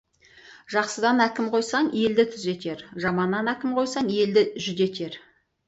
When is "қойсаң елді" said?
1.57-2.25, 3.79-4.49